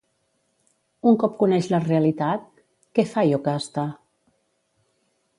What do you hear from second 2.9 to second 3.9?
què fa Iocasta?